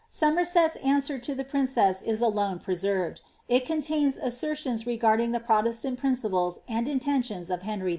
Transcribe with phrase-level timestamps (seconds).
[0.09, 6.57] Somerset's answer to the princess is alone preserved; it cot sntions regarding the Protestant principles
[6.67, 7.89] and intentions of Henry